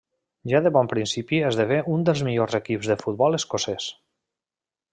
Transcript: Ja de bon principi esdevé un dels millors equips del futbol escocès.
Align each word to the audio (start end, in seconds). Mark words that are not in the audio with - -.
Ja 0.51 0.61
de 0.67 0.69
bon 0.77 0.87
principi 0.93 1.41
esdevé 1.49 1.77
un 1.97 2.05
dels 2.07 2.23
millors 2.29 2.57
equips 2.61 2.89
del 2.93 3.01
futbol 3.05 3.41
escocès. 3.41 3.91